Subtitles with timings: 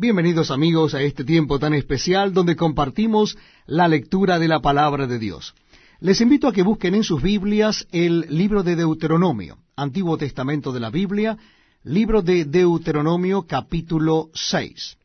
[0.00, 5.18] Bienvenidos amigos a este tiempo tan especial donde compartimos la lectura de la palabra de
[5.18, 5.56] Dios.
[5.98, 10.78] Les invito a que busquen en sus Biblias el libro de Deuteronomio, Antiguo Testamento de
[10.78, 11.36] la Biblia,
[11.82, 14.96] libro de Deuteronomio capítulo 6.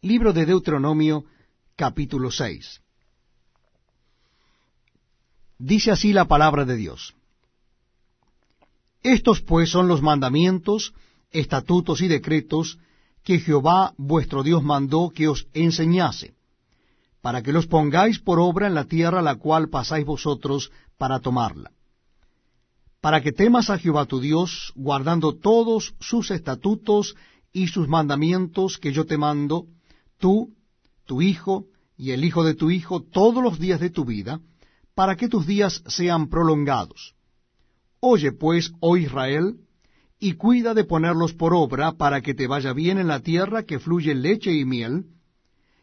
[0.00, 1.24] Libro de Deuteronomio
[1.76, 2.80] capítulo 6.
[5.56, 7.14] Dice así la palabra de Dios.
[9.04, 10.94] Estos pues son los mandamientos,
[11.30, 12.80] estatutos y decretos
[13.28, 16.34] que Jehová vuestro Dios mandó que os enseñase,
[17.20, 21.70] para que los pongáis por obra en la tierra la cual pasáis vosotros para tomarla,
[23.02, 27.16] para que temas a Jehová tu Dios, guardando todos sus estatutos
[27.52, 29.66] y sus mandamientos que yo te mando,
[30.16, 30.54] tú,
[31.04, 31.66] tu hijo
[31.98, 34.40] y el hijo de tu hijo, todos los días de tu vida,
[34.94, 37.14] para que tus días sean prolongados.
[38.00, 39.58] Oye pues, oh Israel,
[40.20, 43.78] y cuida de ponerlos por obra para que te vaya bien en la tierra que
[43.78, 45.06] fluye leche y miel,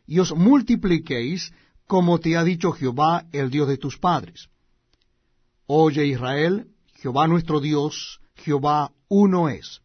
[0.07, 1.53] y os multipliquéis
[1.87, 4.49] como te ha dicho Jehová, el Dios de tus padres.
[5.67, 9.81] Oye Israel, Jehová nuestro Dios, Jehová uno es.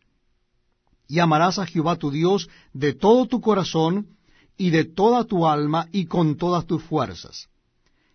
[1.07, 4.17] Y amarás a Jehová tu Dios de todo tu corazón
[4.57, 7.49] y de toda tu alma y con todas tus fuerzas.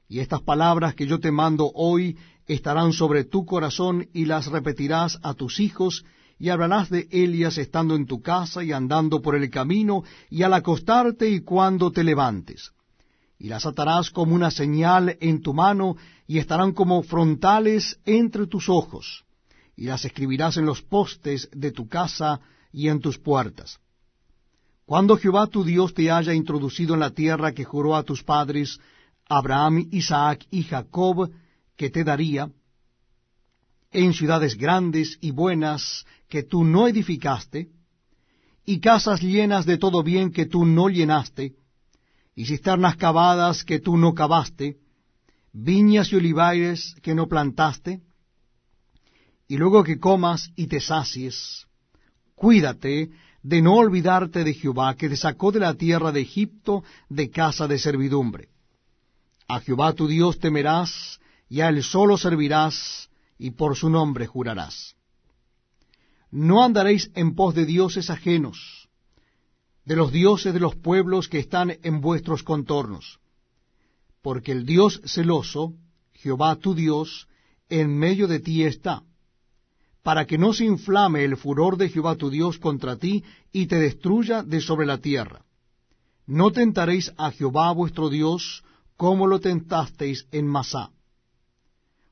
[0.07, 5.19] Y estas palabras que yo te mando hoy estarán sobre tu corazón y las repetirás
[5.23, 6.05] a tus hijos
[6.37, 10.53] y hablarás de ellas estando en tu casa y andando por el camino, y al
[10.53, 12.71] acostarte y cuando te levantes.
[13.37, 15.95] Y las atarás como una señal en tu mano,
[16.27, 19.23] y estarán como frontales entre tus ojos,
[19.75, 23.79] y las escribirás en los postes de tu casa y en tus puertas.
[24.85, 28.79] Cuando Jehová tu Dios te haya introducido en la tierra que juró a tus padres,
[29.27, 31.31] Abraham, Isaac y Jacob,
[31.75, 32.49] que te daría,
[33.95, 37.69] en ciudades grandes y buenas que tú no edificaste,
[38.65, 41.53] y casas llenas de todo bien que tú no llenaste,
[42.35, 44.77] y cisternas cavadas que tú no cavaste,
[45.53, 48.01] viñas y olivares que no plantaste,
[49.47, 51.65] y luego que comas y te sacies,
[52.35, 53.11] cuídate
[53.43, 57.67] de no olvidarte de Jehová, que te sacó de la tierra de Egipto de casa
[57.67, 58.49] de servidumbre.
[59.47, 63.07] A Jehová tu Dios temerás, y a él solo servirás,
[63.37, 64.95] y por su nombre jurarás.
[66.31, 68.89] No andaréis en pos de dioses ajenos,
[69.85, 73.19] de los dioses de los pueblos que están en vuestros contornos,
[74.21, 75.73] porque el Dios celoso,
[76.13, 77.27] Jehová tu Dios,
[77.69, 79.03] en medio de ti está,
[80.01, 83.77] para que no se inflame el furor de Jehová tu Dios contra ti y te
[83.77, 85.45] destruya de sobre la tierra.
[86.27, 88.63] No tentaréis a Jehová vuestro Dios
[88.97, 90.91] como lo tentasteis en Masá.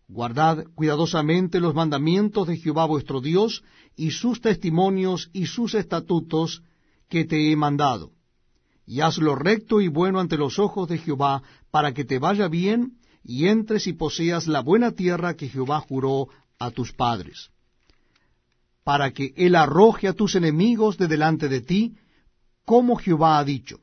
[0.08, 3.64] Guardad cuidadosamente los mandamientos de Jehová vuestro Dios
[3.96, 6.62] y sus testimonios y sus estatutos
[7.10, 8.12] que te he mandado.
[8.86, 12.48] Y haz lo recto y bueno ante los ojos de Jehová, para que te vaya
[12.48, 16.28] bien y entres y poseas la buena tierra que Jehová juró
[16.60, 17.50] a tus padres.
[18.84, 21.96] Para que él arroje a tus enemigos de delante de ti,
[22.66, 23.80] como Jehová ha dicho.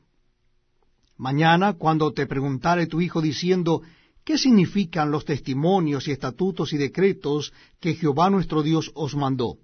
[1.17, 3.81] Mañana, cuando te preguntare tu hijo diciendo,
[4.23, 9.57] ¿Qué significan los testimonios y estatutos y decretos que Jehová nuestro Dios os mandó?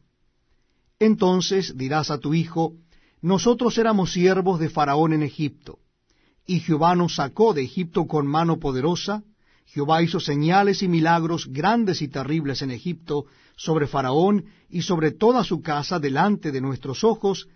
[1.00, 2.74] Entonces dirás a tu hijo,
[3.22, 5.80] Nosotros éramos siervos de Faraón en Egipto,
[6.46, 9.24] y Jehová nos sacó de Egipto con mano poderosa,
[9.66, 13.26] Jehová hizo señales y milagros grandes y terribles en Egipto
[13.58, 17.48] sobre Faraón y sobre toda su casa delante de nuestros ojos,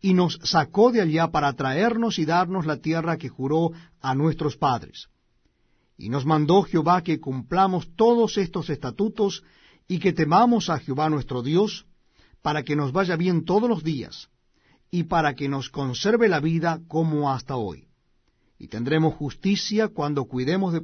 [0.00, 4.56] y nos sacó de allá para traernos y darnos la tierra que juró a nuestros
[4.56, 5.08] padres.
[5.98, 9.42] Y nos mandó Jehová que cumplamos todos estos estatutos
[9.88, 11.86] y que temamos a Jehová nuestro Dios,
[12.40, 14.30] para que nos vaya bien todos los días,
[14.92, 17.88] y para que nos conserve la vida como hasta hoy.
[18.60, 20.80] Y tendremos justicia cuando cuidemos de